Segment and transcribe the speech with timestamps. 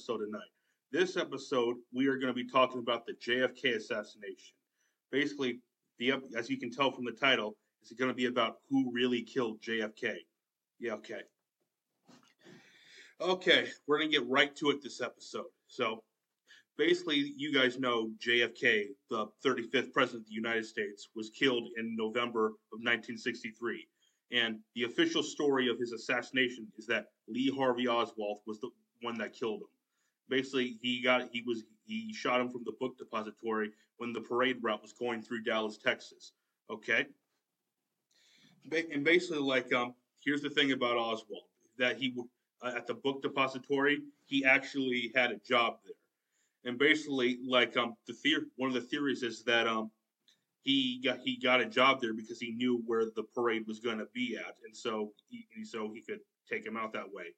[0.00, 0.40] episode tonight.
[0.92, 4.54] This episode, we are going to be talking about the JFK assassination.
[5.12, 5.60] Basically,
[5.98, 9.20] the as you can tell from the title, it's going to be about who really
[9.20, 10.14] killed JFK.
[10.78, 11.20] Yeah, okay.
[13.20, 15.50] Okay, we're going to get right to it this episode.
[15.68, 16.02] So,
[16.78, 21.94] basically, you guys know JFK, the 35th president of the United States, was killed in
[21.94, 23.86] November of 1963.
[24.32, 28.70] And the official story of his assassination is that Lee Harvey Oswald was the
[29.02, 29.68] one that killed him.
[30.30, 34.58] Basically, he got he was he shot him from the book depository when the parade
[34.62, 36.32] route was going through Dallas, Texas.
[36.70, 37.06] Okay.
[38.92, 41.44] And basically, like um, here's the thing about Oswald
[41.78, 42.14] that he
[42.62, 45.94] uh, at the book depository he actually had a job there
[46.70, 49.90] and basically like um the theory one of the theories is that um
[50.62, 53.98] he got he got a job there because he knew where the parade was going
[53.98, 57.34] to be at and so he so he could take him out that way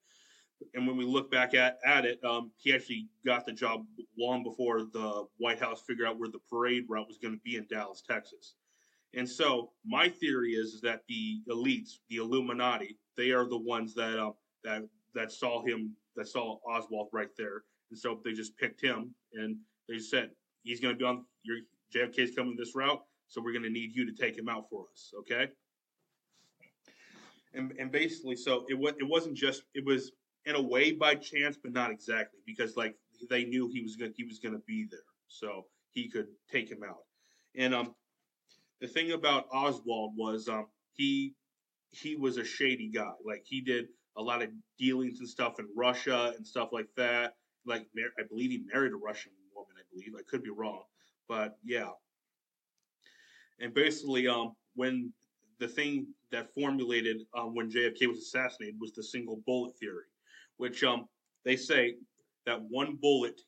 [0.73, 3.85] and when we look back at, at it um, he actually got the job
[4.17, 7.57] long before the white house figured out where the parade route was going to be
[7.57, 8.55] in dallas texas
[9.15, 13.93] and so my theory is, is that the elites the illuminati they are the ones
[13.93, 14.31] that uh,
[14.63, 19.13] that that saw him that saw oswald right there and so they just picked him
[19.33, 19.57] and
[19.87, 20.31] they said,
[20.63, 21.57] he's going to be on your
[21.95, 23.01] JFK's coming this route.
[23.27, 25.11] So we're going to need you to take him out for us.
[25.19, 25.49] Okay.
[27.53, 30.11] And, and basically, so it was, it wasn't just, it was
[30.45, 32.95] in a way by chance, but not exactly because like
[33.29, 34.99] they knew he was going he was going to be there.
[35.27, 37.03] So he could take him out.
[37.55, 37.95] And, um,
[38.81, 41.35] the thing about Oswald was, um, he,
[41.91, 43.11] he was a shady guy.
[43.25, 43.87] Like he did
[44.17, 47.87] a lot of dealings and stuff in Russia and stuff like that like
[48.19, 49.73] I believe he married a Russian woman.
[49.77, 50.83] I believe I could be wrong,
[51.27, 51.89] but yeah.
[53.59, 55.13] And basically, um, when
[55.59, 60.05] the thing that formulated um, when JFK was assassinated was the single bullet theory,
[60.57, 61.07] which um
[61.45, 61.95] they say
[62.45, 63.39] that one bullet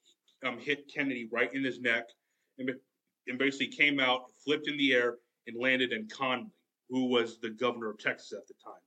[0.45, 2.05] um hit Kennedy right in his neck
[2.57, 2.71] and,
[3.27, 5.17] and basically came out, flipped in the air,
[5.47, 6.51] and landed in Connally,
[6.89, 8.81] who was the governor of Texas at the time.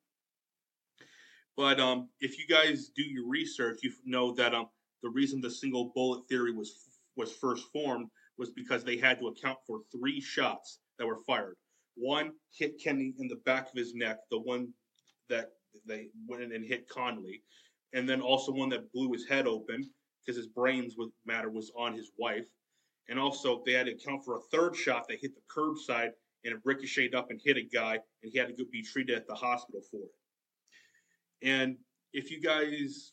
[1.56, 4.68] But um, if you guys do your research, you know that um,
[5.02, 6.72] the reason the single bullet theory was
[7.16, 8.08] was first formed
[8.38, 11.56] was because they had to account for three shots that were fired.
[11.96, 14.72] One hit Kennedy in the back of his neck, the one
[15.28, 15.50] that
[15.84, 17.42] they went in and hit Connally,
[17.92, 19.88] and then also one that blew his head open
[20.20, 22.44] because his brains with matter was on his wife.
[23.08, 26.10] And also they had to account for a third shot that hit the curbside
[26.44, 29.26] and it ricocheted up and hit a guy, and he had to be treated at
[29.26, 31.48] the hospital for it.
[31.48, 31.76] And
[32.12, 33.12] if you guys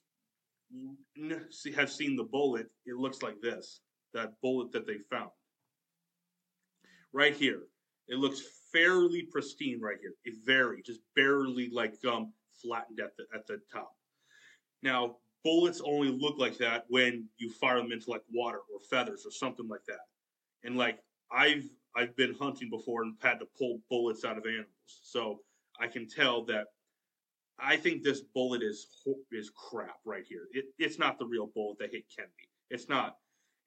[1.75, 3.81] have seen the bullet, it looks like this
[4.14, 5.30] that bullet that they found.
[7.12, 7.64] Right here.
[8.08, 8.41] It looks
[8.72, 10.14] fairly pristine right here.
[10.24, 12.31] It very, just barely like um,
[12.62, 13.94] flattened at the at the top.
[14.85, 19.25] Now, bullets only look like that when you fire them into like water or feathers
[19.25, 20.06] or something like that.
[20.63, 21.00] And like
[21.31, 25.40] I've I've been hunting before and had to pull bullets out of animals, so
[25.79, 26.68] I can tell that
[27.57, 28.88] I think this bullet is
[29.31, 30.47] is crap right here.
[30.51, 32.50] It, it's not the real bullet that hit Kennedy.
[32.69, 33.17] It's not.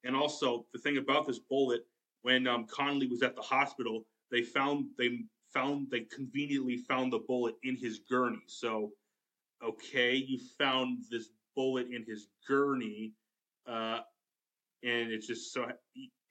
[0.05, 1.81] And also the thing about this bullet,
[2.21, 5.19] when um, Connally was at the hospital, they found they
[5.53, 8.43] found they conveniently found the bullet in his gurney.
[8.47, 8.91] So,
[9.63, 13.13] okay, you found this bullet in his gurney,
[13.67, 13.99] uh,
[14.83, 15.67] and it's just so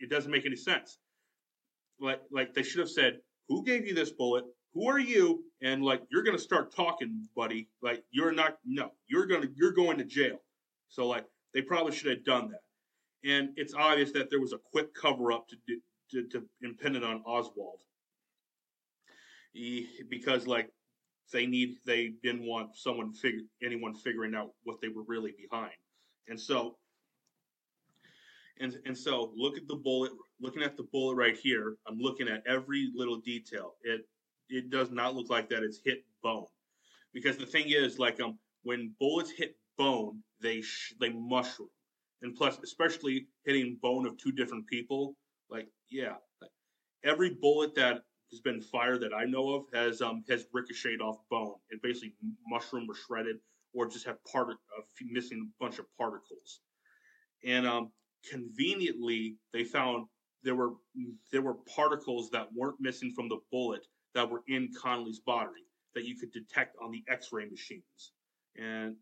[0.01, 0.99] it doesn't make any sense.
[2.01, 4.45] Like like they should have said, "Who gave you this bullet?
[4.75, 5.45] who are you?
[5.63, 7.69] And like, you're to start talking, buddy.
[7.83, 10.39] Like, you're not, no, you're to, you're going to jail.
[10.89, 11.25] So like,
[11.55, 13.29] they probably should have done that.
[13.29, 15.57] And it's obvious that there was a quick cover up to,
[16.13, 17.81] to, to impended on Oswald.
[19.53, 20.71] He, because like,
[21.33, 25.73] they need, they didn't want someone figure, anyone figuring out what they were really behind.
[26.29, 26.77] And so,
[28.61, 32.29] and, and so look at the bullet, looking at the bullet right here, I'm looking
[32.29, 33.75] at every little detail.
[33.83, 34.03] It
[34.51, 35.63] it does not look like that.
[35.63, 36.47] It's hit bone,
[37.13, 41.69] because the thing is, like um, when bullets hit bone, they sh- they mushroom,
[42.23, 45.17] and plus, especially hitting bone of two different people,
[45.51, 46.15] like yeah,
[47.05, 51.19] every bullet that has been fired that I know of has um has ricocheted off
[51.31, 52.15] bone and basically
[52.47, 53.37] mushroom or shredded
[53.75, 54.57] or just have part of
[55.11, 56.61] missing a bunch of particles.
[57.45, 57.91] And um,
[58.29, 60.07] conveniently, they found
[60.43, 60.73] there were
[61.33, 66.05] there were particles that weren't missing from the bullet that were in Connally's body that
[66.05, 68.13] you could detect on the X-ray machines,
[68.57, 68.97] and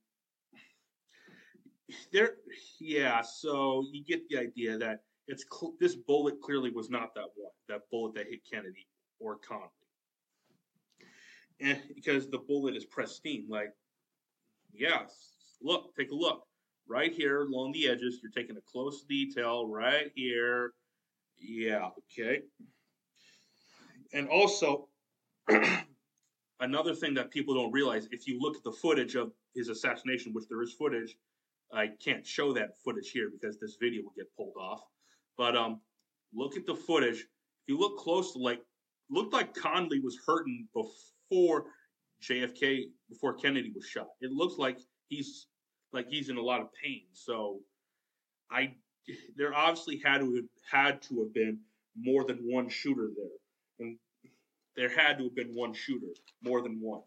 [2.13, 2.37] there,
[2.81, 3.23] yeah.
[3.23, 7.53] So you get the idea that it's cl- this bullet clearly was not that one,
[7.69, 8.87] that bullet that hit Kennedy
[9.19, 9.71] or Connally.
[11.61, 13.47] and because the bullet is pristine.
[13.49, 13.73] Like,
[14.73, 15.33] yes,
[15.63, 16.47] look, take a look
[16.89, 18.21] right here along the edges.
[18.23, 20.73] You're taking a close detail right here.
[21.39, 22.43] Yeah, okay.
[24.13, 24.89] And also,
[26.61, 30.33] another thing that people don't realize if you look at the footage of his assassination,
[30.33, 31.17] which there is footage,
[31.73, 34.83] I can't show that footage here because this video will get pulled off.
[35.37, 35.81] But um,
[36.33, 37.21] look at the footage.
[37.21, 38.61] If you look close, to like
[39.11, 41.67] looked like Connally was hurting before
[42.23, 44.09] JFK, before Kennedy was shot.
[44.21, 45.47] It looks like he's
[45.93, 47.05] like he's in a lot of pain.
[47.13, 47.61] So
[48.51, 48.75] I
[49.37, 51.59] there obviously had to have had to have been
[51.97, 53.87] more than one shooter there.
[53.87, 53.99] And
[54.77, 56.13] there had to have been one shooter,
[56.43, 57.03] more than one.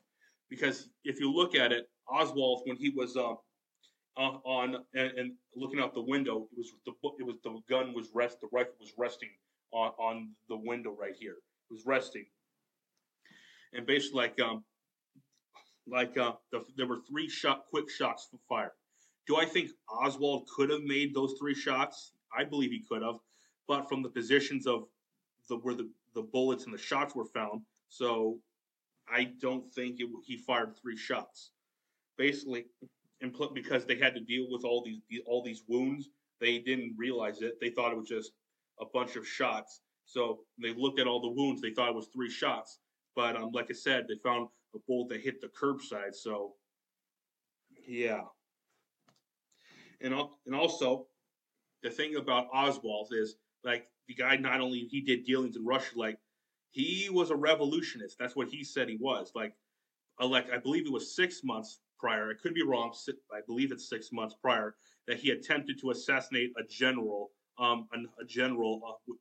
[0.50, 3.36] Because if you look at it, Oswald when he was uh,
[4.18, 8.10] on and, and, looking out the window, it was the it was the gun was
[8.14, 9.30] rest the rifle was resting
[9.72, 11.38] on on the window right here.
[11.70, 12.26] Was resting,
[13.74, 14.64] and basically like um
[15.88, 18.74] like uh, the, there were three shot quick shots for fire.
[19.28, 22.12] Do I think Oswald could have made those three shots?
[22.36, 23.16] I believe he could have,
[23.68, 24.86] but from the positions of
[25.48, 28.40] the where the, the bullets and the shots were found, so
[29.12, 31.52] I don't think it, he fired three shots.
[32.18, 32.66] Basically,
[33.22, 37.42] and because they had to deal with all these all these wounds, they didn't realize
[37.42, 37.60] it.
[37.62, 38.32] They thought it was just
[38.80, 39.82] a bunch of shots.
[40.10, 41.62] So they looked at all the wounds.
[41.62, 42.80] They thought it was three shots.
[43.16, 46.16] But um, like I said, they found a bullet that hit the curbside.
[46.16, 46.54] So
[47.88, 48.22] yeah.
[50.02, 50.14] And
[50.46, 51.08] and also,
[51.84, 55.92] the thing about Oswald is like the guy not only he did dealings in Russia,
[55.96, 56.18] like
[56.72, 58.18] he was a revolutionist.
[58.20, 59.32] That's what he said he was.
[59.36, 59.54] Like,
[60.20, 62.32] uh, like I believe it was six months prior.
[62.32, 62.94] I could be wrong.
[63.32, 64.76] I believe it's six months prior
[65.08, 69.14] that he attempted to assassinate a general, um, a, a general, uh,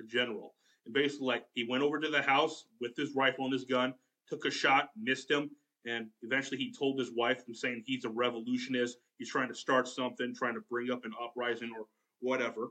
[0.00, 0.54] a general.
[0.84, 3.94] And basically, like he went over to the house with his rifle and his gun,
[4.28, 5.50] took a shot, missed him,
[5.86, 9.88] and eventually he told his wife from saying he's a revolutionist, he's trying to start
[9.88, 11.86] something, trying to bring up an uprising or
[12.20, 12.68] whatever.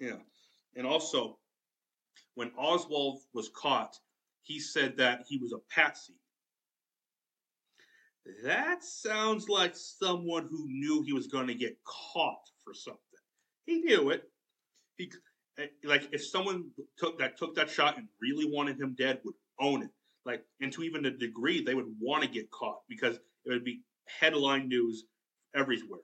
[0.00, 0.16] Yeah.
[0.76, 1.38] And also,
[2.34, 3.98] when Oswald was caught,
[4.42, 6.14] he said that he was a patsy.
[8.44, 13.00] That sounds like someone who knew he was going to get caught for something.
[13.64, 14.30] He knew it.
[14.96, 15.10] He
[15.58, 19.34] eh, like if someone took that took that shot and really wanted him dead would
[19.60, 19.90] own it.
[20.24, 23.64] Like and to even a degree they would want to get caught because it would
[23.64, 23.82] be
[24.20, 25.04] headline news
[25.54, 26.00] everywhere.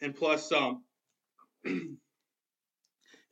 [0.00, 0.82] And plus um
[1.64, 1.98] and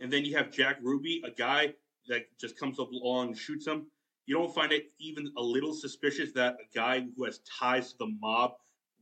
[0.01, 1.75] then you have Jack Ruby, a guy
[2.09, 3.87] that just comes up along and shoots him.
[4.27, 7.99] You don't find it even a little suspicious that a guy who has ties to
[7.99, 8.53] the mob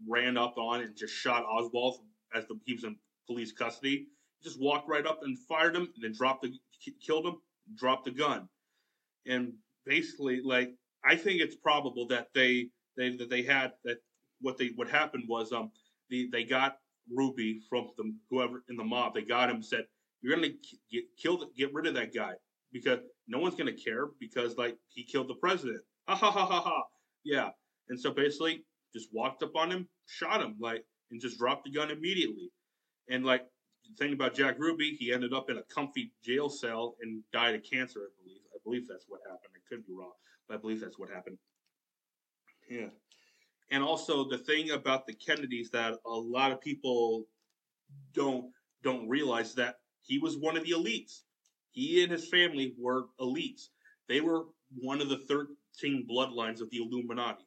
[0.09, 1.99] ran up on and just shot Oswald
[2.35, 2.97] as the, he was in
[3.27, 4.07] police custody.
[4.39, 6.53] He just walked right up and fired him, and then dropped the
[7.07, 7.37] killed him,
[7.77, 8.49] dropped the gun,
[9.27, 9.53] and
[9.85, 10.75] basically, like
[11.05, 13.99] I think it's probable that they they that they had that
[14.41, 15.71] what they what happened was um
[16.09, 16.79] the they got
[17.11, 19.15] Ruby from the whoever in the mob.
[19.15, 19.85] They got him said
[20.23, 20.49] you're gonna
[20.91, 22.35] get killed, get rid of that guy
[22.73, 23.01] because
[23.31, 25.81] no one's gonna care because like he killed the president.
[26.09, 26.83] Ha ha ha ha ha.
[27.23, 27.51] Yeah,
[27.89, 31.71] and so basically just walked up on him, shot him like, and just dropped the
[31.71, 32.51] gun immediately.
[33.09, 33.47] And like
[33.85, 37.55] the thing about Jack Ruby, he ended up in a comfy jail cell and died
[37.55, 38.01] of cancer.
[38.01, 38.41] I believe.
[38.53, 39.53] I believe that's what happened.
[39.55, 40.13] I could be wrong,
[40.49, 41.39] but I believe that's what happened.
[42.69, 42.89] Yeah.
[43.71, 47.27] And also the thing about the Kennedys that a lot of people
[48.15, 48.51] don't
[48.83, 51.23] don't realize that he was one of the elites.
[51.73, 53.69] He and his family were elites.
[54.09, 54.45] They were
[54.77, 57.45] one of the 13 bloodlines of the Illuminati.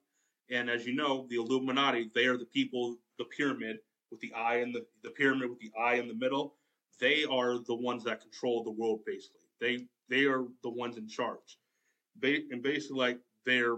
[0.49, 3.77] And as you know, the Illuminati, they are the people, the pyramid
[4.11, 6.55] with the eye in the, the pyramid with the eye in the middle.
[6.99, 9.41] They are the ones that control the world, basically.
[9.59, 11.57] They they are the ones in charge.
[12.21, 13.77] They, and basically, like they're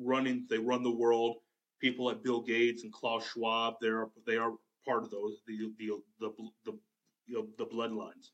[0.00, 1.38] running, they run the world.
[1.80, 4.52] People like Bill Gates and Klaus Schwab, they're they are
[4.86, 5.90] part of those the the
[6.20, 6.32] the
[6.64, 6.78] the,
[7.26, 8.30] you know, the bloodlines.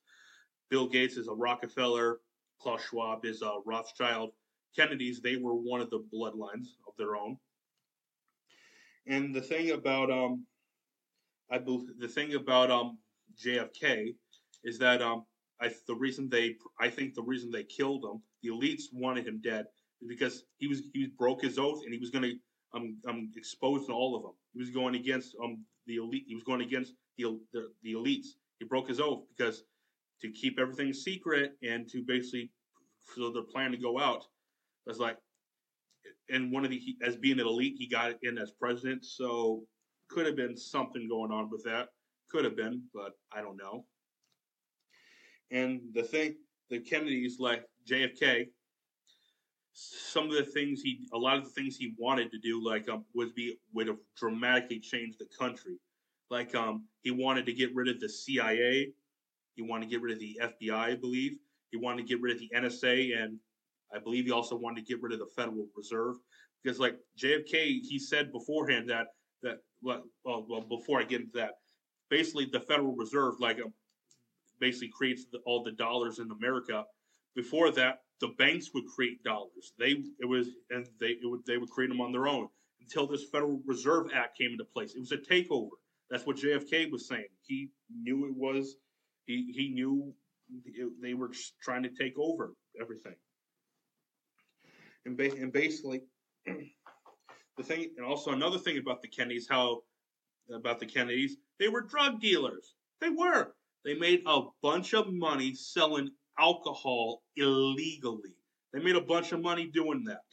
[0.70, 2.20] Bill Gates is a Rockefeller.
[2.60, 4.32] Klaus Schwab is a Rothschild.
[4.76, 7.38] Kennedys, they were one of the bloodlines of their own.
[9.06, 10.44] And the thing about um,
[11.50, 12.98] I believe the thing about um
[13.42, 14.14] JFK
[14.64, 15.25] is that um
[15.60, 19.40] I the reason they I think the reason they killed him, the elites wanted him
[19.42, 19.66] dead,
[20.06, 22.34] because he was he broke his oath and he was going to
[22.75, 24.32] um um expose all of them.
[24.52, 26.25] He was going against um the elite.
[26.26, 28.28] He was going against the the, the elites.
[28.58, 29.64] He broke his oath because
[30.20, 32.50] to keep everything secret and to basically
[33.16, 34.25] so the plan to go out.
[34.87, 35.18] was like,
[36.30, 39.62] and one of the as being an elite, he got in as president, so
[40.08, 41.88] could have been something going on with that.
[42.30, 43.84] Could have been, but I don't know.
[45.50, 46.37] And the thing,
[46.68, 48.48] the Kennedys, like JFK,
[49.72, 52.88] some of the things he, a lot of the things he wanted to do, like
[52.88, 55.78] um, would be would have dramatically changed the country.
[56.30, 58.92] Like um, he wanted to get rid of the CIA,
[59.58, 61.36] he wanted to get rid of the FBI, I believe.
[61.72, 63.38] He wanted to get rid of the NSA, and
[63.92, 66.14] I believe he also wanted to get rid of the Federal Reserve
[66.62, 69.08] because, like JFK, he said beforehand that
[69.42, 71.54] that well, well before I get into that,
[72.08, 73.72] basically the Federal Reserve, like um,
[74.60, 76.84] basically creates the, all the dollars in America.
[77.34, 79.72] Before that, the banks would create dollars.
[79.76, 82.46] They it was and they it would they would create them on their own
[82.80, 84.94] until this Federal Reserve Act came into place.
[84.94, 85.70] It was a takeover.
[86.10, 87.26] That's what JFK was saying.
[87.42, 88.76] He knew it was.
[89.28, 90.14] He he knew
[91.02, 91.30] they were
[91.62, 93.14] trying to take over everything.
[95.04, 96.02] And, ba- and basically,
[96.47, 99.82] the thing, and also another thing about the Kennedys, how
[100.52, 102.75] about the Kennedys, they were drug dealers.
[103.02, 103.52] They were.
[103.85, 106.08] They made a bunch of money selling
[106.38, 108.35] alcohol illegally.
[108.73, 110.25] They made a bunch of money doing that.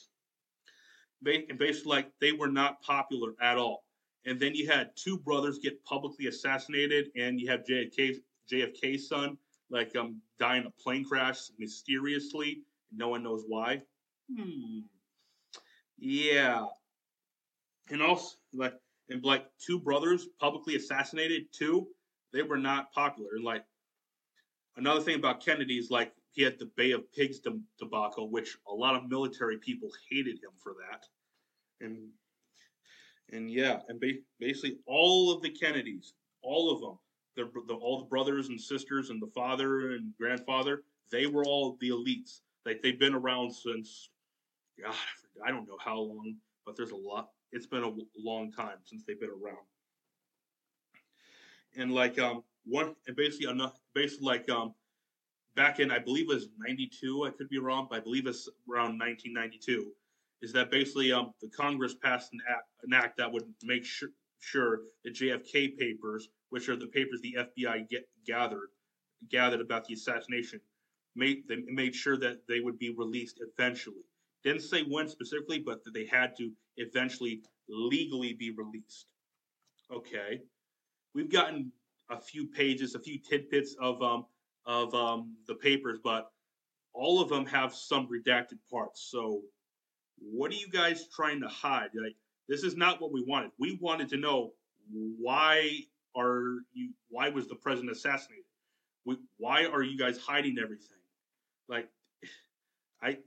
[1.50, 3.84] And basically, like they were not popular at all.
[4.26, 8.16] And then you had two brothers get publicly assassinated, and you have JFK,
[8.52, 9.38] JFK's son,
[9.70, 12.62] like um, die in a plane crash mysteriously.
[12.96, 13.82] No one knows why.
[14.34, 14.80] Hmm.
[15.98, 16.66] Yeah.
[17.90, 18.74] And also, like,
[19.10, 21.88] and like two brothers publicly assassinated too.
[22.34, 23.30] They were not popular.
[23.36, 23.64] And like
[24.78, 27.40] another thing about Kennedy is like he had the Bay of Pigs
[27.80, 31.06] debacle, which a lot of military people hated him for that.
[31.86, 32.10] And
[33.32, 37.00] and yeah, and ba- basically all of the Kennedys, all of them,
[37.36, 41.78] the, the, all the brothers and sisters and the father and grandfather, they were all
[41.80, 42.42] the elites.
[42.66, 44.10] Like they've been around since,
[44.82, 44.94] God,
[45.46, 47.30] I don't know how long, but there's a lot.
[47.52, 49.66] It's been a long time since they've been around.
[51.78, 54.74] And like um one and basically enough basically like um
[55.56, 58.50] back in I believe it was 92, I could be wrong, but I believe it's
[58.70, 59.92] around 1992
[60.42, 64.10] is that basically um, the Congress passed an act, an act that would make sure,
[64.40, 68.70] sure the JFK papers, which are the papers the FBI get, gathered
[69.30, 70.60] gathered about the assassination,
[71.16, 74.04] made they made sure that they would be released eventually.
[74.44, 79.08] Didn't say when specifically, but that they had to eventually legally be released.
[79.92, 80.42] Okay,
[81.14, 81.72] we've gotten
[82.10, 84.26] a few pages, a few tidbits of um,
[84.66, 86.32] of um, the papers, but
[86.94, 89.08] all of them have some redacted parts.
[89.12, 89.42] So
[90.20, 91.90] what are you guys trying to hide?
[91.94, 92.16] Like,
[92.48, 93.52] this is not what we wanted.
[93.60, 94.54] We wanted to know
[94.92, 95.82] why
[96.18, 96.92] are you?
[97.10, 98.46] Why was the president assassinated?
[99.06, 100.98] We, why are you guys hiding everything?
[101.70, 101.90] Like,
[103.02, 103.18] I,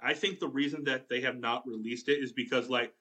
[0.00, 2.92] I think the reason that they have not released it is because like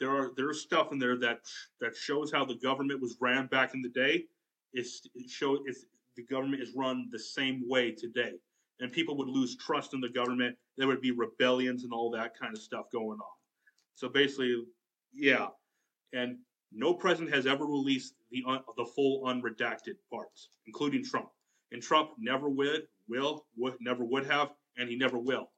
[0.00, 1.40] there are there's stuff in there that
[1.80, 4.24] that shows how the government was ran back in the day.
[4.72, 5.86] It's it show it's
[6.16, 8.34] the government is run the same way today
[8.80, 10.56] and people would lose trust in the government.
[10.76, 13.36] There would be rebellions and all that kind of stuff going on.
[13.94, 14.64] So basically,
[15.12, 15.48] yeah,
[16.12, 16.38] and
[16.72, 21.28] no president has ever released the un, the full unredacted parts, including Trump.
[21.72, 25.50] And Trump never would, will, would, never would have, and he never will.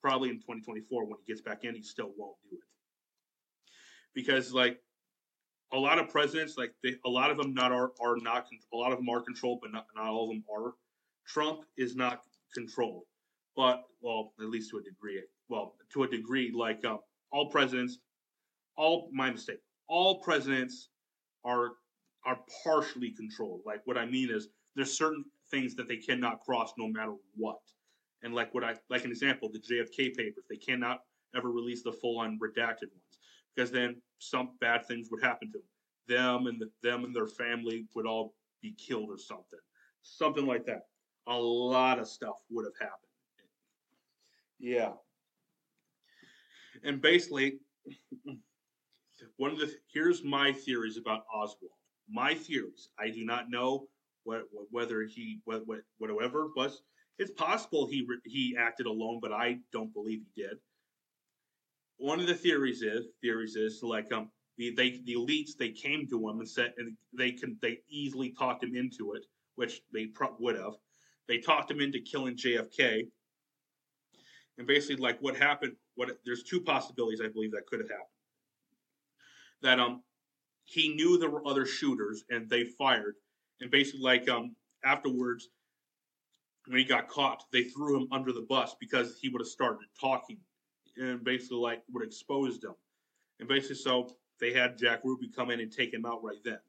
[0.00, 2.62] Probably in 2024 when he gets back in, he still won't do it.
[4.14, 4.78] Because like
[5.72, 8.76] a lot of presidents, like they, a lot of them not are are not a
[8.76, 10.74] lot of them are controlled, but not not all of them are.
[11.26, 12.22] Trump is not
[12.54, 13.04] controlled,
[13.56, 15.22] but well, at least to a degree.
[15.48, 16.98] Well, to a degree, like uh,
[17.30, 17.98] all presidents,
[18.76, 19.60] all my mistake.
[19.88, 20.88] All presidents
[21.44, 21.72] are
[22.24, 23.62] are partially controlled.
[23.66, 27.58] Like what I mean is, there's certain things that they cannot cross no matter what.
[28.22, 31.00] And like what I like an example, the JFK papers, they cannot
[31.34, 33.18] ever release the full unredacted ones
[33.54, 35.66] because then some bad things would happen to them.
[36.08, 39.58] Them and the, them and their family would all be killed or something,
[40.02, 40.82] something like that
[41.28, 42.98] a lot of stuff would have happened.
[44.58, 44.92] Yeah.
[46.84, 47.58] And basically,
[49.36, 51.72] one of the here's my theories about Oswald.
[52.08, 52.90] My theories.
[52.98, 53.88] I do not know
[54.24, 56.82] what, whether he what, what whatever was.
[57.18, 60.58] It's possible he he acted alone, but I don't believe he did.
[61.98, 66.06] One of the theories is theories is like um the they the elites they came
[66.08, 69.24] to him and said and they can they easily talked him into it,
[69.56, 70.74] which they pro- would have
[71.28, 73.06] they talked him into killing JFK.
[74.58, 78.11] And basically, like what happened, what there's two possibilities I believe that could have happened.
[79.62, 80.02] That um
[80.64, 83.16] he knew there were other shooters and they fired.
[83.60, 85.48] And basically, like um afterwards,
[86.66, 89.88] when he got caught, they threw him under the bus because he would have started
[90.00, 90.38] talking
[90.96, 92.74] and basically like would expose them.
[93.40, 96.60] And basically, so they had Jack Ruby come in and take him out right then.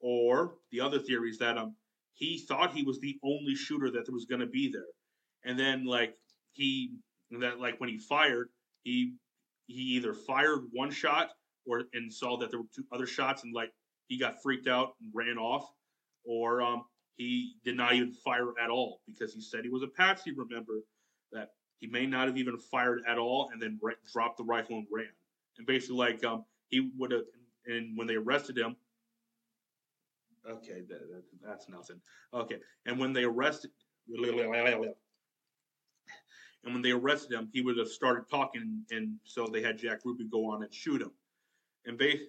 [0.00, 1.76] Or the other theory is that um
[2.14, 4.92] he thought he was the only shooter that was going to be there.
[5.44, 6.16] and then like
[6.52, 6.94] he
[7.30, 8.50] that like when he fired,
[8.82, 9.14] he
[9.66, 11.30] he either fired one shot
[11.68, 13.72] or and saw that there were two other shots and like
[14.08, 15.70] he got freaked out and ran off,
[16.24, 16.84] or um,
[17.16, 20.32] he did not even fire at all because he said he was a patsy.
[20.32, 20.80] Remember
[21.32, 23.78] that he may not have even fired at all and then
[24.10, 25.06] dropped the rifle and ran.
[25.58, 27.24] And basically, like um, he would have,
[27.66, 28.76] and when they arrested him,
[30.48, 32.00] okay, that, that, that's nothing.
[32.32, 32.56] Okay,
[32.86, 33.70] and when they arrested,
[36.64, 40.00] and when they arrested him, he would have started talking, and so they had Jack
[40.04, 41.10] Ruby go on and shoot him.
[41.88, 42.20] And base,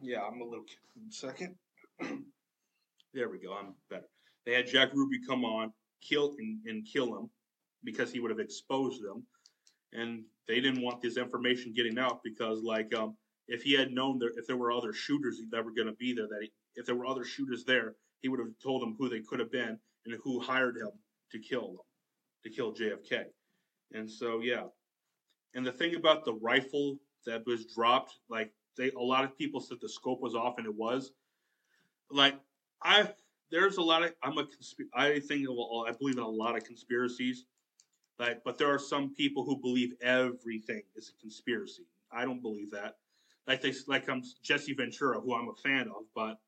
[0.00, 0.64] yeah, I'm a little
[1.10, 1.54] second.
[2.00, 3.52] there we go.
[3.52, 4.08] I'm better.
[4.46, 5.70] They had Jack Ruby come on,
[6.00, 7.28] kill and, and kill him
[7.84, 9.22] because he would have exposed them,
[9.92, 13.18] and they didn't want this information getting out because, like, um,
[13.48, 16.14] if he had known that if there were other shooters that were going to be
[16.14, 19.10] there, that he, if there were other shooters there, he would have told them who
[19.10, 20.90] they could have been and who hired him
[21.32, 21.76] to kill them,
[22.44, 23.24] to kill JFK.
[23.92, 24.64] And so, yeah.
[25.52, 26.96] And the thing about the rifle
[27.26, 30.66] that was dropped, like they, a lot of people said the scope was off, and
[30.66, 31.12] it was.
[32.10, 32.34] Like
[32.82, 33.08] I,
[33.50, 34.46] there's a lot of I'm a
[34.94, 37.44] I think I believe in a lot of conspiracies,
[38.18, 41.84] like but there are some people who believe everything is a conspiracy.
[42.12, 42.96] I don't believe that.
[43.46, 46.38] Like they like I'm Jesse Ventura, who I'm a fan of, but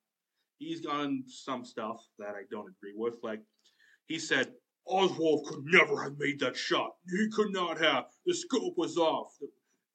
[0.59, 3.15] he's done some stuff that I don't agree with.
[3.23, 3.41] Like
[4.07, 4.53] he said,
[4.87, 6.95] Oswald could never have made that shot.
[7.09, 8.05] He could not have.
[8.27, 9.33] The scope was off.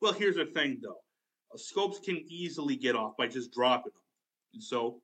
[0.01, 1.01] Well, here's the thing, though.
[1.55, 4.01] Scopes can easily get off by just dropping them.
[4.53, 5.01] And so,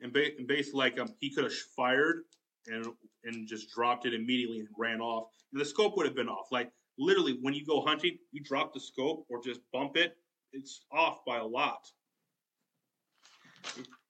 [0.00, 2.24] and, ba- and basically, like um, he could have fired
[2.66, 2.86] and
[3.24, 6.48] and just dropped it immediately and ran off, and the scope would have been off.
[6.50, 10.16] Like literally, when you go hunting, you drop the scope or just bump it,
[10.52, 11.86] it's off by a lot.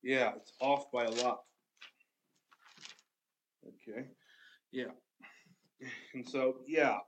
[0.02, 1.40] Yeah, it's off by a lot.
[3.66, 4.06] Okay.
[4.72, 4.92] Yeah.
[6.14, 6.98] And so yeah.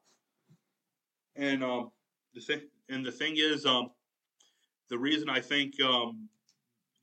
[1.36, 1.90] And um
[2.36, 3.90] the thing and the thing is um
[4.90, 6.28] the reason I think um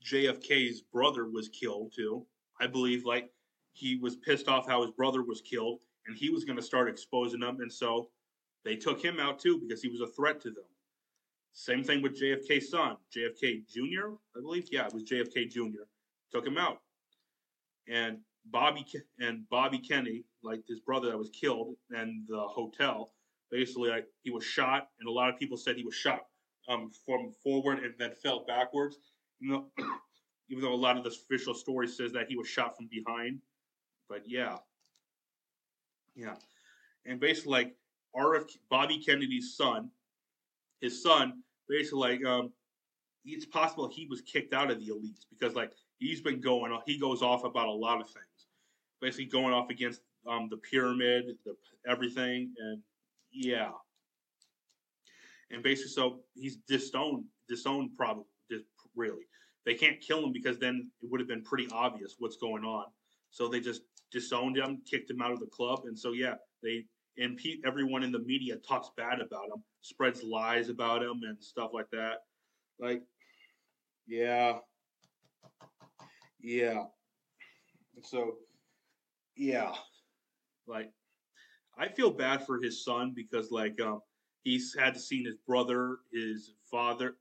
[0.06, 2.26] JFK's brother was killed too.
[2.62, 3.32] I believe like
[3.74, 6.88] he was pissed off how his brother was killed and he was going to start
[6.88, 8.10] exposing them and so
[8.64, 10.64] they took him out too because he was a threat to them.
[11.54, 14.14] Same thing with JFK's son, JFK Jr.
[14.38, 14.68] I believe.
[14.72, 15.84] Yeah, it was JFK Jr.
[16.32, 16.80] Took him out,
[17.88, 18.86] and Bobby
[19.20, 23.12] and Bobby Kennedy, like his brother that was killed, and the hotel.
[23.54, 26.22] Basically, like, he was shot, and a lot of people said he was shot
[26.68, 28.98] um, from forward and then fell backwards.
[29.40, 29.66] You know,
[30.50, 33.40] even though a lot of the official story says that he was shot from behind,
[34.10, 34.58] but yeah,
[36.16, 36.34] yeah,
[37.06, 37.76] and basically like
[38.16, 39.92] RF Bobby Kennedy's son,
[40.82, 42.52] his son basically like um,
[43.24, 46.98] it's possible he was kicked out of the elites because like he's been going he
[46.98, 48.26] goes off about a lot of things.
[49.00, 51.56] Basically going off against um, the pyramid, the
[51.88, 52.82] everything, and
[53.34, 53.72] yeah,
[55.52, 58.26] and basically, so he's disowned, disowned probably
[58.96, 59.24] really.
[59.66, 62.86] They can't kill him because then it would have been pretty obvious what's going on.
[63.32, 66.86] So they just disowned him, kicked him out of the club, and so yeah, they
[67.18, 71.42] and pe- everyone in the media talks bad about him, spreads lies about him and
[71.42, 72.24] stuff like that.
[72.80, 73.04] Like,
[74.08, 74.58] yeah,
[76.42, 76.84] yeah.
[78.04, 78.38] So
[79.36, 79.74] yeah,
[80.68, 80.92] like
[81.78, 84.02] I feel bad for his son because like um,
[84.44, 87.16] he's had to see his brother, his father,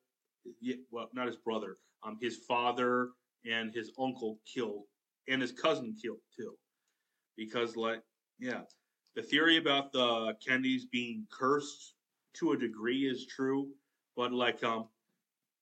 [0.91, 3.11] well, not his brother, um, his father
[3.51, 4.85] and his uncle killed,
[5.29, 6.55] and his cousin killed too,
[7.37, 8.03] because like
[8.39, 8.63] yeah,
[9.15, 11.95] the theory about the Kennedys being cursed
[12.35, 13.69] to a degree is true,
[14.17, 14.89] but like um,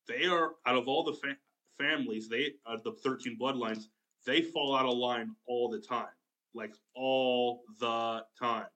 [0.08, 1.36] they are out of all the fa-
[1.78, 3.84] families, they out of the thirteen bloodlines,
[4.26, 6.08] they fall out of line all the time
[6.54, 8.66] like all the time.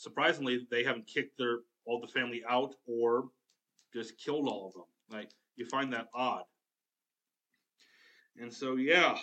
[0.00, 3.28] Surprisingly, they haven't kicked their all the family out or
[3.92, 4.84] just killed all of them.
[5.10, 6.44] Like you find that odd.
[8.38, 9.18] And so yeah.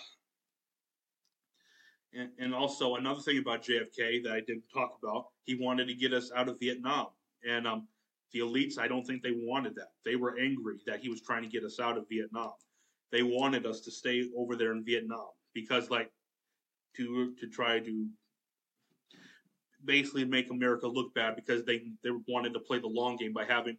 [2.13, 5.96] And, and also another thing about JFK that I didn't talk about, he wanted to
[5.96, 7.08] get us out of Vietnam.
[7.44, 7.88] And um,
[8.32, 9.94] the elites, I don't think they wanted that.
[10.06, 12.52] They were angry that he was trying to get us out of Vietnam.
[13.12, 16.12] They wanted us to stay over there in Vietnam because, like,
[16.98, 18.08] to to try to
[19.86, 23.46] basically make America look bad because they they wanted to play the long game by
[23.46, 23.78] having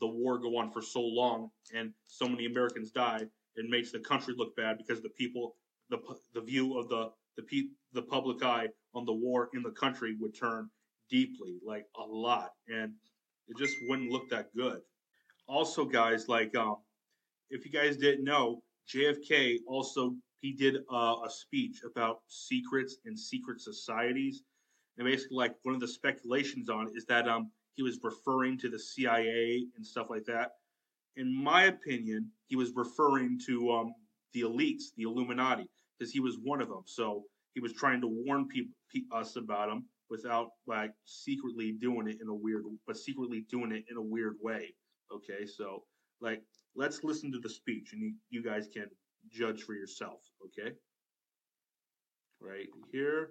[0.00, 3.22] the war go on for so long and so many Americans die.
[3.56, 5.56] It makes the country look bad because the people
[5.90, 5.98] the
[6.34, 10.34] the view of the the the public eye on the war in the country would
[10.34, 10.70] turn
[11.10, 12.92] deeply, like a lot, and
[13.48, 14.80] it just wouldn't look that good.
[15.46, 16.76] Also, guys, like um,
[17.50, 23.18] if you guys didn't know, JFK also he did uh, a speech about secrets and
[23.18, 24.42] secret societies.
[24.98, 28.68] And basically like one of the speculations on is that um he was referring to
[28.68, 30.52] the CIA and stuff like that.
[31.16, 33.94] In my opinion, he was referring to um
[34.32, 36.82] the elites, the Illuminati, because he was one of them.
[36.86, 38.72] So he was trying to warn people
[39.12, 43.84] us about him without like secretly doing it in a weird but secretly doing it
[43.90, 44.72] in a weird way
[45.12, 45.82] okay so
[46.20, 46.42] like
[46.76, 48.86] let's listen to the speech and you, you guys can
[49.30, 50.72] judge for yourself okay
[52.40, 53.30] right here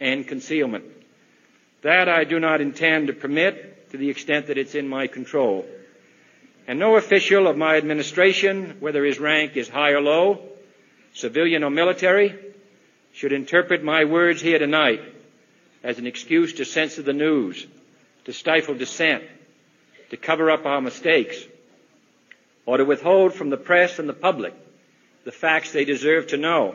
[0.00, 0.84] and concealment.
[1.82, 5.66] That I do not intend to permit to the extent that it's in my control.
[6.66, 10.40] And no official of my administration, whether his rank is high or low,
[11.14, 12.34] civilian or military,
[13.12, 15.00] should interpret my words here tonight
[15.82, 17.66] as an excuse to censor the news,
[18.24, 19.24] to stifle dissent,
[20.10, 21.42] to cover up our mistakes,
[22.66, 24.54] or to withhold from the press and the public
[25.24, 26.74] the facts they deserve to know.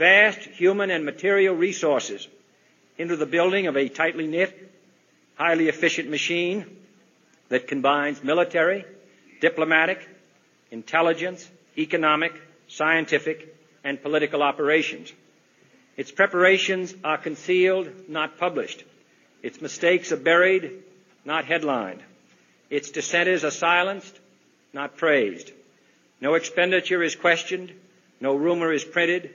[0.00, 2.26] vast human and material resources
[2.96, 4.72] into the building of a tightly knit,
[5.34, 6.64] highly efficient machine
[7.50, 8.86] that combines military,
[9.42, 10.08] diplomatic,
[10.70, 12.32] intelligence, economic,
[12.66, 15.12] scientific, and political operations.
[15.98, 18.82] Its preparations are concealed, not published.
[19.42, 20.82] Its mistakes are buried,
[21.26, 22.02] not headlined.
[22.70, 24.18] Its dissenters are silenced,
[24.72, 25.52] not praised.
[26.22, 27.70] No expenditure is questioned.
[28.18, 29.34] No rumor is printed.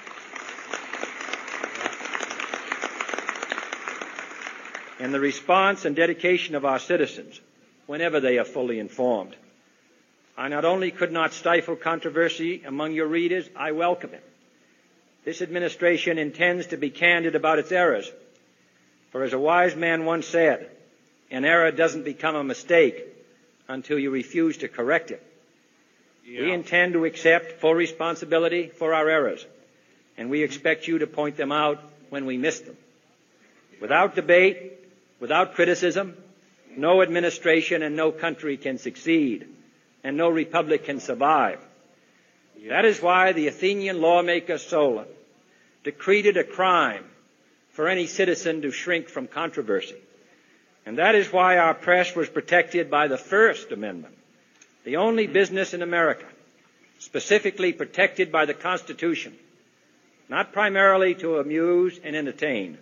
[5.01, 7.41] in the response and dedication of our citizens
[7.87, 9.35] whenever they are fully informed.
[10.37, 14.23] I not only could not stifle controversy among your readers, I welcome it.
[15.25, 18.11] This administration intends to be candid about its errors.
[19.11, 20.69] For as a wise man once said,
[21.31, 23.03] an error doesn't become a mistake
[23.67, 25.23] until you refuse to correct it.
[26.27, 26.41] Yeah.
[26.41, 29.43] We intend to accept full responsibility for our errors,
[30.15, 32.77] and we expect you to point them out when we miss them.
[33.79, 34.80] Without debate,
[35.21, 36.17] without criticism,
[36.75, 39.47] no administration and no country can succeed,
[40.03, 41.59] and no republic can survive.
[42.67, 45.07] That is why the Athenian lawmaker Solon
[45.83, 47.05] decreed it a crime
[47.71, 49.95] for any citizen to shrink from controversy.
[50.85, 54.17] And that is why our press was protected by the First Amendment,
[54.83, 56.25] the only business in America
[56.99, 59.35] specifically protected by the Constitution,
[60.29, 62.77] not primarily to amuse and entertain,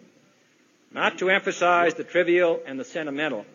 [0.92, 3.46] not to emphasize the trivial and the sentimental,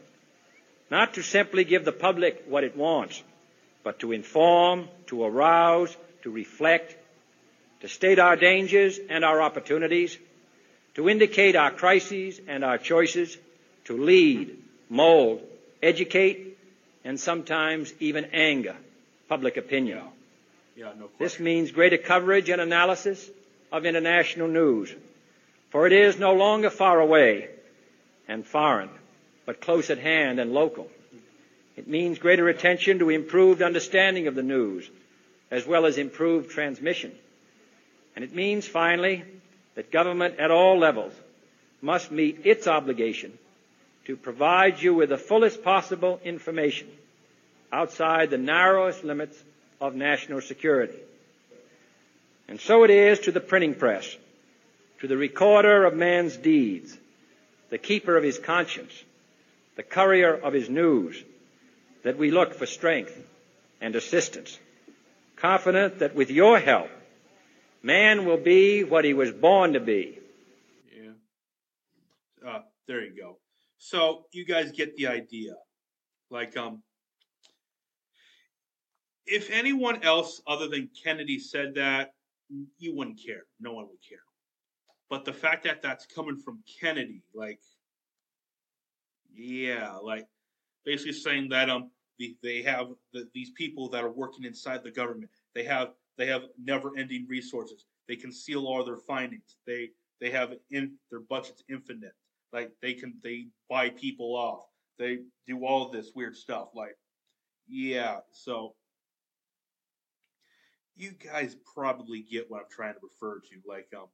[0.90, 3.22] not to simply give the public what it wants,
[3.82, 6.96] but to inform, to arouse, to reflect,
[7.80, 10.16] to state our dangers and our opportunities,
[10.94, 13.36] to indicate our crises and our choices,
[13.84, 14.56] to lead,
[14.88, 15.42] mold,
[15.82, 16.56] educate,
[17.04, 18.76] and sometimes even anger
[19.28, 20.00] public opinion.
[20.76, 23.28] Yeah, no this means greater coverage and analysis
[23.70, 24.92] of international news.
[25.74, 27.48] For it is no longer far away
[28.28, 28.90] and foreign,
[29.44, 30.88] but close at hand and local.
[31.76, 34.88] It means greater attention to improved understanding of the news,
[35.50, 37.10] as well as improved transmission.
[38.14, 39.24] And it means, finally,
[39.74, 41.12] that government at all levels
[41.82, 43.36] must meet its obligation
[44.04, 46.86] to provide you with the fullest possible information
[47.72, 49.36] outside the narrowest limits
[49.80, 51.00] of national security.
[52.46, 54.16] And so it is to the printing press,
[55.04, 56.96] to the recorder of man's deeds,
[57.68, 59.04] the keeper of his conscience,
[59.76, 61.22] the courier of his news,
[62.04, 63.14] that we look for strength
[63.82, 64.58] and assistance,
[65.36, 66.88] confident that with your help,
[67.82, 70.18] man will be what he was born to be.
[70.90, 71.10] Yeah.
[72.50, 73.36] Uh, there you go.
[73.76, 75.52] So you guys get the idea.
[76.30, 76.82] Like, um,
[79.26, 82.14] if anyone else other than Kennedy said that,
[82.78, 83.42] you wouldn't care.
[83.60, 84.24] No one would care.
[85.10, 87.60] But the fact that that's coming from Kennedy, like,
[89.34, 90.26] yeah, like,
[90.84, 94.90] basically saying that um, the, they have the, these people that are working inside the
[94.90, 95.30] government.
[95.54, 97.86] They have they have never-ending resources.
[98.06, 99.56] They conceal all their findings.
[99.66, 99.90] They
[100.20, 102.12] they have in their budget's infinite.
[102.52, 104.66] Like they can they buy people off.
[104.98, 106.68] They do all this weird stuff.
[106.74, 106.96] Like,
[107.68, 108.18] yeah.
[108.30, 108.74] So
[110.96, 113.56] you guys probably get what I'm trying to refer to.
[113.66, 114.06] Like, um,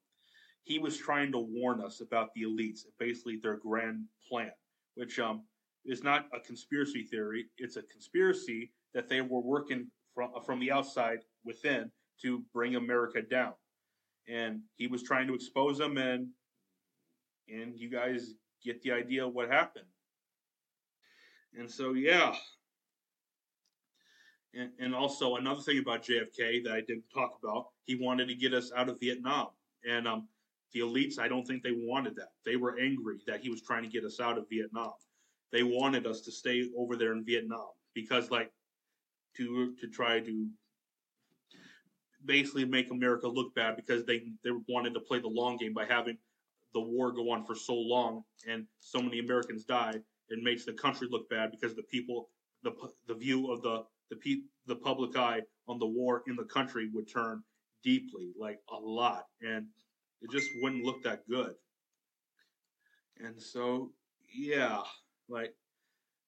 [0.65, 4.53] he was trying to warn us about the elites basically their grand plan,
[4.95, 5.43] which um
[5.85, 7.47] is not a conspiracy theory.
[7.59, 11.91] It's a conspiracy that they were working from from the outside within
[12.23, 13.55] to bring America down.
[14.29, 16.29] And he was trying to expose them, and
[17.49, 19.87] and you guys get the idea of what happened.
[21.59, 22.37] And so, yeah,
[24.55, 28.35] and, and also another thing about JFK that I didn't talk about, he wanted to
[28.35, 29.49] get us out of Vietnam.
[29.89, 30.29] And um,
[30.73, 32.31] the elites, I don't think they wanted that.
[32.45, 34.93] They were angry that he was trying to get us out of Vietnam.
[35.53, 38.53] They wanted us to stay over there in Vietnam because, like,
[39.37, 40.49] to to try to
[42.25, 45.87] basically make America look bad because they they wanted to play the long game by
[45.87, 46.19] having
[46.75, 49.95] the war go on for so long and so many Americans die.
[50.29, 52.31] It makes the country look bad because the people,
[52.63, 52.73] the
[53.09, 56.89] the view of the the pe- the public eye on the war in the country
[56.93, 57.43] would turn
[57.83, 59.67] deeply, like a lot, and
[60.23, 61.55] it just wouldn't look that good.
[63.19, 63.93] And so,
[64.35, 64.81] yeah,
[65.29, 65.55] like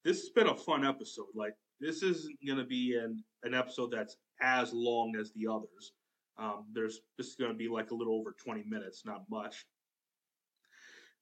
[0.05, 1.26] this has been a fun episode.
[1.35, 5.92] Like this isn't gonna be an an episode that's as long as the others.
[6.38, 9.66] Um, there's this is gonna be like a little over 20 minutes, not much.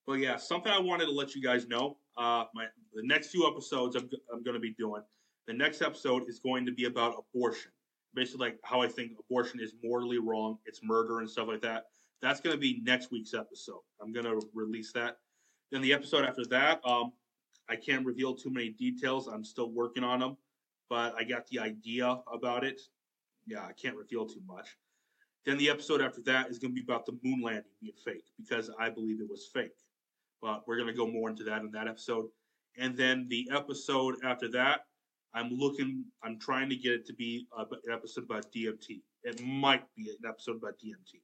[0.06, 1.98] But yeah, something I wanted to let you guys know.
[2.16, 5.02] Uh, my the next few episodes I'm, I'm going to be doing
[5.50, 7.72] the next episode is going to be about abortion.
[8.14, 11.87] Basically, like how I think abortion is morally wrong, it's murder and stuff like that.
[12.22, 13.80] That's going to be next week's episode.
[14.00, 15.18] I'm going to release that.
[15.72, 17.12] Then the episode after that, um,
[17.68, 19.28] I can't reveal too many details.
[19.28, 20.37] I'm still working on them,
[20.88, 22.80] but I got the idea about it.
[23.46, 24.76] Yeah, I can't reveal too much.
[25.46, 28.24] Then the episode after that is going to be about the moon landing being fake
[28.37, 29.76] because I believe it was fake.
[30.42, 32.26] But we're going to go more into that in that episode.
[32.76, 34.80] And then the episode after that
[35.35, 39.00] I'm looking, I'm trying to get it to be an episode about DMT.
[39.22, 41.20] It might be an episode about DMT,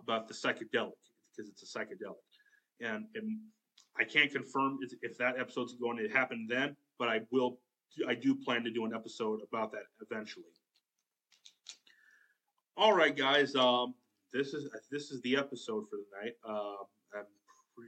[0.00, 0.92] about the psychedelic,
[1.30, 2.22] because it's a psychedelic.
[2.80, 3.38] And, and
[3.98, 7.58] I can't confirm if that episode's going to happen then, but I will,
[8.06, 10.44] I do plan to do an episode about that eventually.
[12.76, 13.56] All right, guys.
[13.56, 13.94] Um,
[14.32, 16.34] this is this is the episode for the night.
[16.48, 16.84] Uh,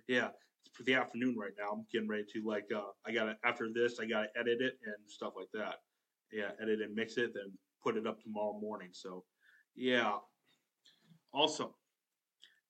[0.09, 0.31] yeah,
[0.65, 1.71] it's for the afternoon right now.
[1.73, 4.97] I'm getting ready to like uh, I gotta after this I gotta edit it and
[5.07, 5.77] stuff like that.
[6.33, 8.89] Yeah, edit and mix it, then put it up tomorrow morning.
[8.93, 9.23] So
[9.77, 10.15] yeah.
[11.33, 11.77] Also,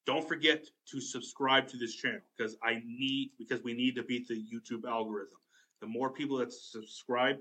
[0.06, 4.26] don't forget to subscribe to this channel because I need because we need to beat
[4.28, 5.38] the YouTube algorithm.
[5.80, 7.36] The more people that subscribe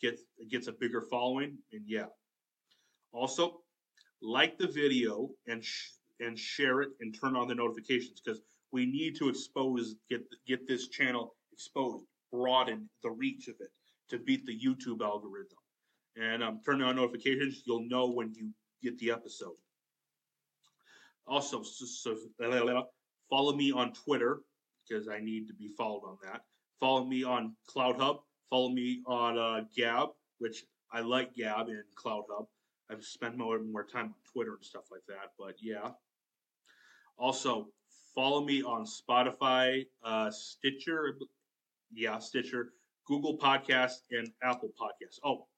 [0.00, 2.06] gets gets a bigger following, and yeah.
[3.12, 3.60] Also,
[4.22, 8.40] like the video and sh- and share it and turn on the notifications because
[8.72, 13.70] we need to expose get get this channel exposed, broaden the reach of it
[14.10, 15.58] to beat the YouTube algorithm.
[16.16, 18.50] And um, turn on notifications; you'll know when you
[18.82, 19.56] get the episode.
[21.26, 22.16] Also, so, so,
[23.30, 24.40] follow me on Twitter
[24.86, 26.42] because I need to be followed on that.
[26.80, 28.18] Follow me on CloutHub.
[28.50, 32.46] Follow me on uh, Gab, which I like Gab and CloutHub.
[32.90, 35.32] I've spent more more time on Twitter and stuff like that.
[35.38, 35.90] But yeah.
[37.16, 37.68] Also,
[38.14, 41.18] Follow me on Spotify, uh, Stitcher,
[41.92, 42.70] yeah, Stitcher,
[43.06, 45.18] Google Podcasts, and Apple Podcasts.
[45.24, 45.48] Oh,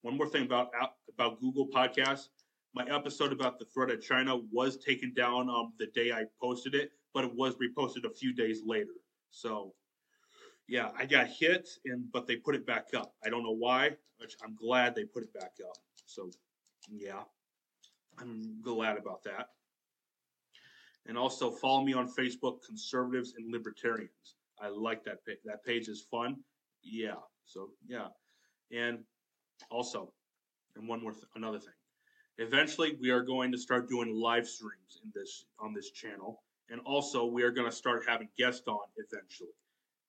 [0.00, 0.70] one more thing about
[1.12, 2.28] about Google Podcasts.
[2.74, 6.74] My episode about the threat of China was taken down on the day I posted
[6.74, 8.94] it, but it was reposted a few days later.
[9.30, 9.74] So
[10.68, 13.14] yeah, I got hit, and but they put it back up.
[13.24, 15.76] I don't know why, which I'm glad they put it back up.
[16.06, 16.30] So,
[16.90, 17.22] yeah,
[18.18, 19.48] I'm glad about that.
[21.06, 24.36] And also follow me on Facebook, Conservatives and Libertarians.
[24.60, 25.38] I like that page.
[25.44, 26.36] That page is fun.
[26.82, 27.16] Yeah.
[27.44, 28.06] So yeah,
[28.70, 29.00] and
[29.70, 30.12] also,
[30.76, 31.74] and one more th- another thing.
[32.38, 36.80] Eventually, we are going to start doing live streams in this on this channel, and
[36.84, 39.50] also we are going to start having guests on eventually.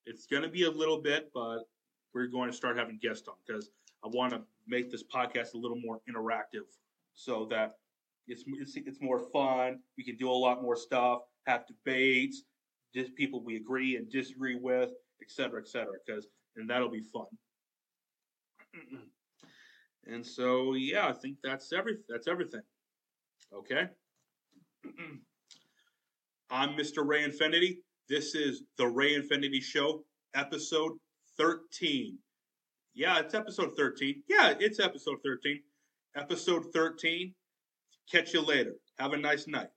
[0.05, 1.59] It's going to be a little bit, but
[2.13, 3.71] we're going to start having guests on because
[4.03, 6.65] I want to make this podcast a little more interactive,
[7.13, 7.77] so that
[8.27, 9.79] it's, it's it's more fun.
[9.97, 12.43] We can do a lot more stuff, have debates,
[12.95, 15.87] just people we agree and disagree with, etc., etc.
[16.05, 17.25] Because and that'll be fun.
[20.07, 22.61] and so yeah, I think that's every that's everything.
[23.53, 23.87] Okay.
[26.49, 27.05] I'm Mr.
[27.05, 27.79] Ray Infinity.
[28.09, 30.03] This is the Ray Infinity Show,
[30.35, 30.91] episode
[31.37, 32.17] 13.
[32.93, 34.23] Yeah, it's episode 13.
[34.27, 35.59] Yeah, it's episode 13.
[36.15, 37.33] Episode 13.
[38.11, 38.75] Catch you later.
[38.99, 39.69] Have a nice night.